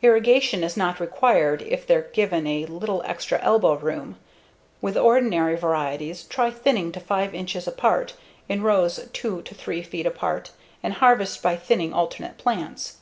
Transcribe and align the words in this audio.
Irrigation 0.00 0.64
is 0.64 0.74
not 0.74 0.98
required 1.00 1.60
if 1.60 1.86
they're 1.86 2.08
given 2.14 2.46
a 2.46 2.64
little 2.64 3.02
extra 3.04 3.38
elbow 3.42 3.74
room. 3.74 4.16
With 4.80 4.96
ordinary 4.96 5.54
varieties, 5.54 6.22
try 6.24 6.50
thinning 6.50 6.92
to 6.92 6.98
5 7.00 7.34
inches 7.34 7.68
apart 7.68 8.14
in 8.48 8.62
rows 8.62 9.06
2 9.12 9.42
to 9.42 9.54
3 9.54 9.82
feet 9.82 10.06
apart 10.06 10.52
and 10.82 10.94
harvest 10.94 11.42
by 11.42 11.56
thinning 11.56 11.92
alternate 11.92 12.38
plants. 12.38 13.00